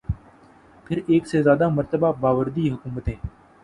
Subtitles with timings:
[0.85, 3.15] پھر ایک سے زیادہ مرتبہ باوردی حکومتیں۔